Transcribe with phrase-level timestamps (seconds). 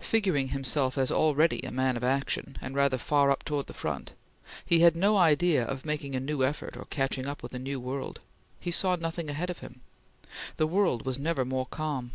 [0.00, 4.12] Figuring himself as already a man of action, and rather far up towards the front,
[4.64, 7.78] he had no idea of making a new effort or catching up with a new
[7.78, 8.20] world.
[8.58, 9.82] He saw nothing ahead of him.
[10.56, 12.12] The world was never more calm.